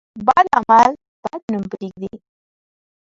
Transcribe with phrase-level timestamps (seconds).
[0.25, 0.89] بد عمل
[1.25, 2.13] بد نوم پرېږدي.